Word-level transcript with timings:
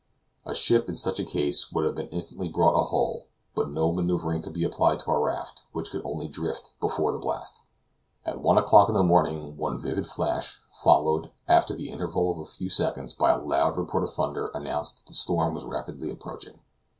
A 0.47 0.55
ship, 0.55 0.89
in 0.89 0.97
such 0.97 1.19
a 1.19 1.23
case, 1.23 1.71
would 1.71 1.85
have 1.85 1.93
been 1.93 2.07
instantly 2.07 2.49
brought 2.49 2.73
ahull, 2.73 3.25
but 3.53 3.69
no 3.69 3.91
maneuvering 3.91 4.41
could 4.41 4.53
be 4.53 4.63
applied 4.63 4.97
to 5.01 5.11
our 5.11 5.21
raft, 5.23 5.61
which 5.73 5.91
could 5.91 6.01
only 6.03 6.27
drift 6.27 6.71
before 6.79 7.11
the 7.11 7.19
blast. 7.19 7.61
At 8.25 8.41
one 8.41 8.57
o'clock 8.57 8.89
in 8.89 8.95
the 8.95 9.03
morning 9.03 9.57
one 9.57 9.77
vivid 9.77 10.07
flash, 10.07 10.59
followed, 10.71 11.29
after 11.47 11.75
the 11.75 11.91
interval 11.91 12.31
of 12.31 12.39
a 12.39 12.45
few 12.45 12.71
seconds, 12.71 13.13
by 13.13 13.29
a 13.29 13.37
loud 13.39 13.77
report 13.77 14.03
of 14.03 14.11
thunder, 14.11 14.47
announced 14.55 14.97
that 14.97 15.05
the 15.05 15.13
storm 15.13 15.53
was 15.53 15.65
rapidly 15.65 16.09
approaching. 16.09 16.61